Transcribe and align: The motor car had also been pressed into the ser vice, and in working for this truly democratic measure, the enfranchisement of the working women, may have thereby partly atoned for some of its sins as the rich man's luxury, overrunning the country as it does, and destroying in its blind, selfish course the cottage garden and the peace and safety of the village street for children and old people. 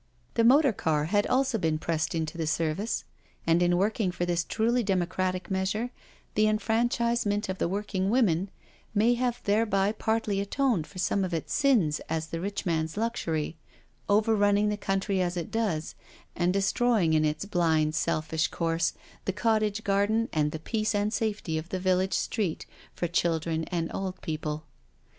The 0.33 0.43
motor 0.43 0.73
car 0.73 1.05
had 1.05 1.27
also 1.27 1.59
been 1.59 1.77
pressed 1.77 2.15
into 2.15 2.35
the 2.35 2.47
ser 2.47 2.73
vice, 2.73 3.03
and 3.45 3.61
in 3.61 3.77
working 3.77 4.09
for 4.11 4.25
this 4.25 4.43
truly 4.43 4.81
democratic 4.81 5.51
measure, 5.51 5.91
the 6.33 6.47
enfranchisement 6.47 7.49
of 7.49 7.59
the 7.59 7.67
working 7.67 8.09
women, 8.09 8.49
may 8.95 9.13
have 9.13 9.43
thereby 9.43 9.91
partly 9.91 10.39
atoned 10.39 10.87
for 10.87 10.97
some 10.97 11.23
of 11.23 11.35
its 11.35 11.53
sins 11.53 12.01
as 12.09 12.29
the 12.29 12.41
rich 12.41 12.65
man's 12.65 12.97
luxury, 12.97 13.57
overrunning 14.09 14.69
the 14.69 14.75
country 14.75 15.21
as 15.21 15.37
it 15.37 15.51
does, 15.51 15.93
and 16.35 16.51
destroying 16.51 17.13
in 17.13 17.23
its 17.23 17.45
blind, 17.45 17.93
selfish 17.93 18.47
course 18.47 18.93
the 19.25 19.31
cottage 19.31 19.83
garden 19.83 20.29
and 20.33 20.51
the 20.51 20.57
peace 20.57 20.95
and 20.95 21.13
safety 21.13 21.59
of 21.59 21.69
the 21.69 21.79
village 21.79 22.15
street 22.15 22.65
for 22.95 23.07
children 23.07 23.65
and 23.65 23.91
old 23.93 24.19
people. 24.23 24.63